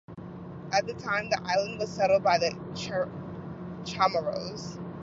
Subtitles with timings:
[0.73, 4.79] At the time, the island was settled by the Chamorros.